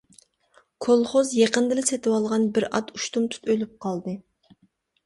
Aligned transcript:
كولخوز 0.85 1.35
يېقىندىلا 1.41 1.83
سېتىۋالغان 1.91 2.49
بىر 2.57 2.69
ئات 2.71 2.91
ئۇشتۇمتۇت 2.97 3.51
ئۆلۈپ 3.55 3.79
قالدى. 3.87 4.21